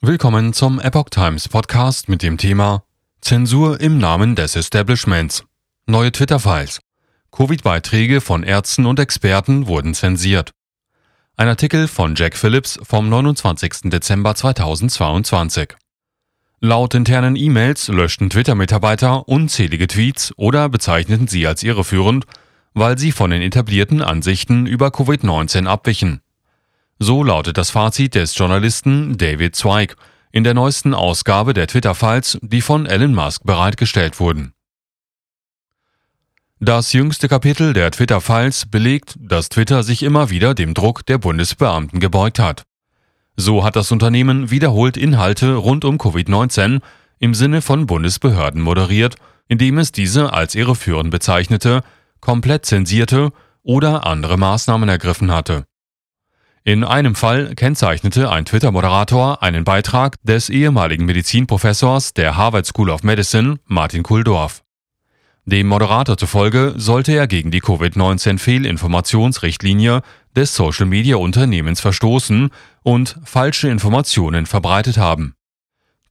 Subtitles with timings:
[0.00, 2.84] Willkommen zum Epoch Times Podcast mit dem Thema
[3.20, 5.42] Zensur im Namen des Establishments.
[5.86, 6.78] Neue Twitter-Files.
[7.32, 10.52] Covid-Beiträge von Ärzten und Experten wurden zensiert.
[11.36, 13.90] Ein Artikel von Jack Phillips vom 29.
[13.90, 15.74] Dezember 2022.
[16.60, 22.24] Laut internen E-Mails löschten Twitter-Mitarbeiter unzählige Tweets oder bezeichneten sie als irreführend,
[22.72, 26.20] weil sie von den etablierten Ansichten über Covid-19 abwichen.
[26.98, 29.96] So lautet das Fazit des Journalisten David Zweig
[30.32, 34.52] in der neuesten Ausgabe der Twitter-Files, die von Elon Musk bereitgestellt wurden.
[36.60, 42.00] Das jüngste Kapitel der Twitter-Files belegt, dass Twitter sich immer wieder dem Druck der Bundesbeamten
[42.00, 42.64] gebeugt hat.
[43.36, 46.80] So hat das Unternehmen wiederholt Inhalte rund um Covid-19
[47.20, 49.14] im Sinne von Bundesbehörden moderiert,
[49.46, 51.82] indem es diese als irreführend bezeichnete,
[52.20, 53.30] komplett zensierte
[53.62, 55.67] oder andere Maßnahmen ergriffen hatte.
[56.68, 63.02] In einem Fall kennzeichnete ein Twitter-Moderator einen Beitrag des ehemaligen Medizinprofessors der Harvard School of
[63.02, 64.62] Medicine, Martin Kuldorf.
[65.46, 70.02] Dem Moderator zufolge sollte er gegen die Covid-19-Fehlinformationsrichtlinie
[70.36, 72.50] des Social-Media-Unternehmens verstoßen
[72.82, 75.36] und falsche Informationen verbreitet haben.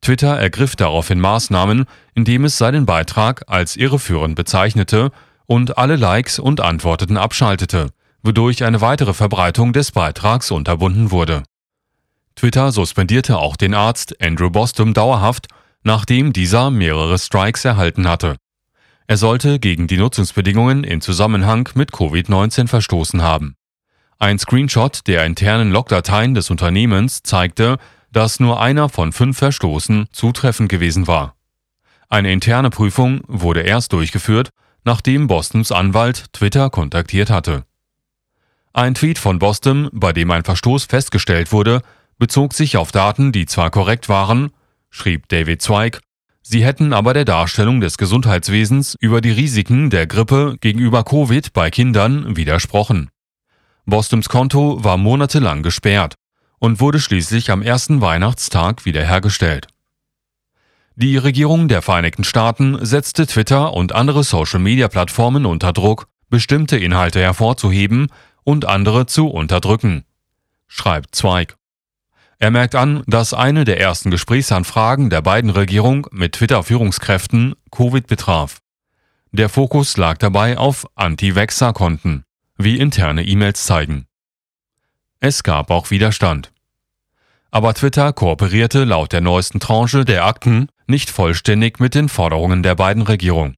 [0.01, 5.11] Twitter ergriff daraufhin Maßnahmen, indem es seinen Beitrag als irreführend bezeichnete
[5.45, 7.91] und alle Likes und Antworten abschaltete
[8.27, 11.43] wodurch eine weitere Verbreitung des Beitrags unterbunden wurde.
[12.35, 15.47] Twitter suspendierte auch den Arzt Andrew Bostum dauerhaft,
[15.81, 18.35] nachdem dieser mehrere Strikes erhalten hatte.
[19.07, 23.55] Er sollte gegen die Nutzungsbedingungen in Zusammenhang mit Covid-19 verstoßen haben.
[24.19, 27.77] Ein Screenshot der internen Logdateien des Unternehmens zeigte,
[28.11, 31.35] dass nur einer von fünf Verstoßen zutreffend gewesen war.
[32.09, 34.49] Eine interne Prüfung wurde erst durchgeführt,
[34.83, 37.63] nachdem Bostons Anwalt Twitter kontaktiert hatte.
[38.73, 41.81] Ein Tweet von Boston, bei dem ein Verstoß festgestellt wurde,
[42.17, 44.51] bezog sich auf Daten, die zwar korrekt waren,
[44.89, 45.99] schrieb David Zweig,
[46.41, 51.69] sie hätten aber der Darstellung des Gesundheitswesens über die Risiken der Grippe gegenüber Covid bei
[51.69, 53.09] Kindern widersprochen.
[53.85, 56.15] Bostons Konto war monatelang gesperrt
[56.59, 59.67] und wurde schließlich am ersten Weihnachtstag wiederhergestellt.
[60.95, 68.07] Die Regierung der Vereinigten Staaten setzte Twitter und andere Social-Media-Plattformen unter Druck, bestimmte Inhalte hervorzuheben
[68.47, 70.05] und andere zu unterdrücken,
[70.67, 71.57] schreibt Zweig.
[72.39, 78.59] Er merkt an, dass eine der ersten Gesprächsanfragen der beiden Regierung mit Twitter-Führungskräften Covid betraf.
[79.33, 82.23] Der Fokus lag dabei auf Anti-Vexer-Konten,
[82.57, 84.05] wie interne E-Mails zeigen.
[85.19, 86.53] Es gab auch Widerstand.
[87.51, 92.75] Aber Twitter kooperierte laut der neuesten Tranche der Akten nicht vollständig mit den Forderungen der
[92.75, 93.55] beiden Regierung.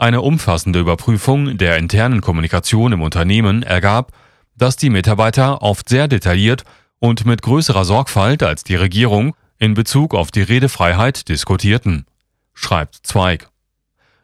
[0.00, 4.12] Eine umfassende Überprüfung der internen Kommunikation im Unternehmen ergab,
[4.56, 6.62] dass die Mitarbeiter oft sehr detailliert
[7.00, 12.06] und mit größerer Sorgfalt als die Regierung in Bezug auf die Redefreiheit diskutierten,
[12.54, 13.48] schreibt Zweig.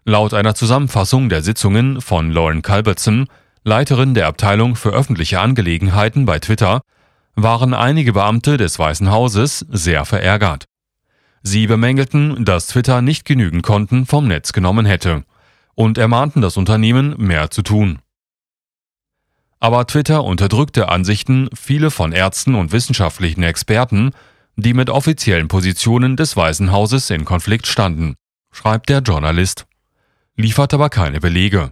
[0.04, 3.26] Laut einer Zusammenfassung der Sitzungen von Lauren Culbertson,
[3.64, 6.82] Leiterin der Abteilung für öffentliche Angelegenheiten bei Twitter,
[7.34, 10.66] waren einige Beamte des Weißen Hauses sehr verärgert.
[11.42, 15.24] Sie bemängelten, dass Twitter nicht genügend Konten vom Netz genommen hätte
[15.74, 18.00] und ermahnten das Unternehmen, mehr zu tun.
[19.60, 24.10] Aber Twitter unterdrückte Ansichten viele von Ärzten und wissenschaftlichen Experten,
[24.56, 28.14] die mit offiziellen Positionen des Weißen Hauses in Konflikt standen,
[28.52, 29.66] schreibt der Journalist,
[30.36, 31.70] liefert aber keine Belege.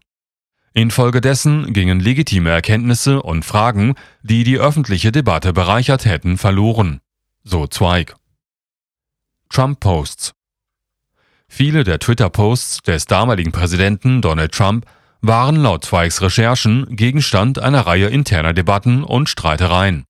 [0.74, 7.00] Infolgedessen gingen legitime Erkenntnisse und Fragen, die die öffentliche Debatte bereichert hätten, verloren,
[7.44, 8.16] so Zweig.
[9.50, 10.32] Trump-Posts
[11.54, 14.86] Viele der Twitter-Posts des damaligen Präsidenten Donald Trump
[15.20, 20.06] waren laut Zweigs Recherchen Gegenstand einer Reihe interner Debatten und Streitereien.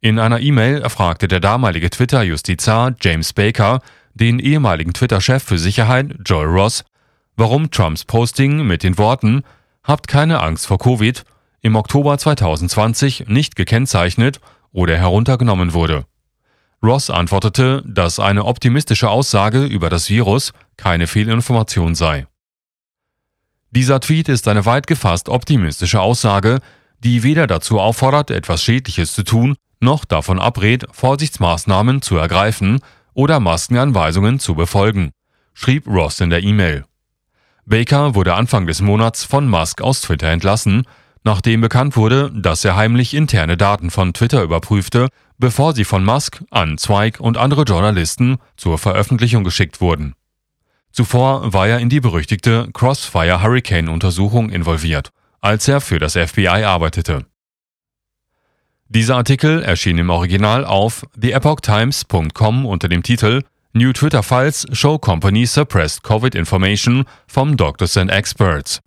[0.00, 3.82] In einer E-Mail erfragte der damalige Twitter-Justizar James Baker
[4.14, 6.82] den ehemaligen Twitter-Chef für Sicherheit Joel Ross,
[7.36, 9.42] warum Trumps Posting mit den Worten
[9.82, 11.26] Habt keine Angst vor Covid
[11.60, 14.40] im Oktober 2020 nicht gekennzeichnet
[14.72, 16.06] oder heruntergenommen wurde.
[16.84, 22.26] Ross antwortete, dass eine optimistische Aussage über das Virus keine Fehlinformation sei.
[23.70, 26.60] Dieser Tweet ist eine weit gefasst optimistische Aussage,
[27.00, 32.80] die weder dazu auffordert, etwas Schädliches zu tun, noch davon abrät, Vorsichtsmaßnahmen zu ergreifen
[33.14, 35.10] oder Maskenanweisungen zu befolgen,
[35.54, 36.84] schrieb Ross in der E-Mail.
[37.66, 40.84] Baker wurde Anfang des Monats von Musk aus Twitter entlassen,
[41.22, 45.08] nachdem bekannt wurde, dass er heimlich interne Daten von Twitter überprüfte,
[45.38, 50.14] bevor sie von Musk an Zweig und andere Journalisten zur Veröffentlichung geschickt wurden.
[50.92, 55.10] Zuvor war er in die berüchtigte Crossfire Hurricane Untersuchung involviert,
[55.40, 57.26] als er für das FBI arbeitete.
[58.88, 63.42] Dieser Artikel erschien im Original auf theepochtimes.com unter dem Titel
[63.72, 68.80] New Twitter Files Show Company Suppressed COVID Information from Doctors and Experts.